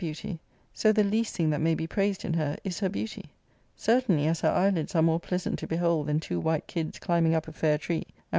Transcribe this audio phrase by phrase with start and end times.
[0.01, 0.39] / beauty,
[0.73, 3.25] so the least thing that may be praised in her is her 1 beauty.
[3.53, 6.97] \ Certainly^ as her eye lids are more pleasant to behold than^ two white kids
[6.97, 8.15] ciimbing_up a fair tree, and